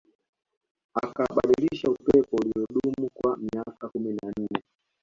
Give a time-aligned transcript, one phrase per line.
[1.01, 4.61] Akabadilisha upepo uliodumu kwa miaka kumi na nne